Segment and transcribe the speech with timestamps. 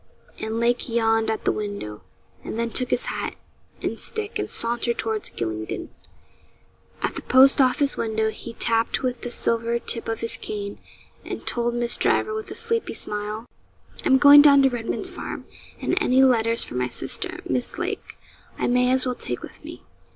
[0.39, 2.01] And Lake yawned at the window,
[2.43, 3.35] and then took his hat
[3.83, 5.89] and stick and sauntered toward Gylingden.
[7.03, 10.79] At the post office window he tapped with the silver tip of his cane,
[11.23, 13.45] and told Miss Driver with a sleepy smile
[14.03, 15.45] 'I'm going down to Redman's Farm,
[15.79, 18.17] and any letters for my sister, Miss Lake,
[18.57, 19.83] I may as well take with me.'